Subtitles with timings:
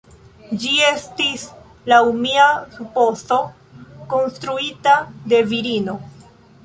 [0.61, 1.43] Ĝi estis,
[1.93, 3.39] laŭ mia supozo,
[4.15, 4.97] konstruita
[5.35, 5.97] de virino.